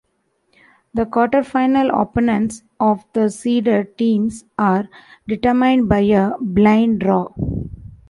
[0.95, 4.89] The quarterfinal opponents of the seeded teams are
[5.27, 7.31] determined by a blind draw.